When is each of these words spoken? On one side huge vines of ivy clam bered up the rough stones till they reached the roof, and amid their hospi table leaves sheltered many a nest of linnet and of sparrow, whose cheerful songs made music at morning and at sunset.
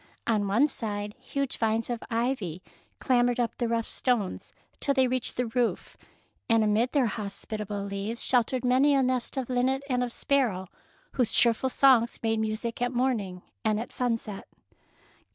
On 0.25 0.47
one 0.47 0.67
side 0.67 1.13
huge 1.19 1.57
vines 1.59 1.87
of 1.87 2.01
ivy 2.09 2.63
clam 2.97 3.27
bered 3.27 3.37
up 3.37 3.55
the 3.59 3.67
rough 3.67 3.87
stones 3.87 4.51
till 4.79 4.95
they 4.95 5.05
reached 5.07 5.37
the 5.37 5.45
roof, 5.45 5.95
and 6.49 6.63
amid 6.63 6.91
their 6.91 7.05
hospi 7.05 7.59
table 7.59 7.83
leaves 7.83 8.25
sheltered 8.25 8.65
many 8.65 8.95
a 8.95 9.03
nest 9.03 9.37
of 9.37 9.47
linnet 9.47 9.83
and 9.87 10.03
of 10.03 10.11
sparrow, 10.11 10.69
whose 11.11 11.31
cheerful 11.31 11.69
songs 11.69 12.19
made 12.23 12.39
music 12.39 12.81
at 12.81 12.91
morning 12.91 13.43
and 13.63 13.79
at 13.79 13.93
sunset. 13.93 14.47